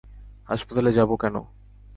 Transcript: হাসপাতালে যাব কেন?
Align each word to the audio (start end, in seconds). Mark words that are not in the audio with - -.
হাসপাতালে 0.49 0.91
যাব 0.93 1.09
কেন? 1.15 1.35